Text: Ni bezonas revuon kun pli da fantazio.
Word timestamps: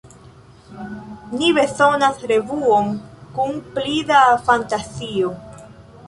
Ni 1.41 1.49
bezonas 1.57 2.23
revuon 2.31 2.89
kun 3.35 3.53
pli 3.75 3.99
da 4.13 4.23
fantazio. 4.47 5.31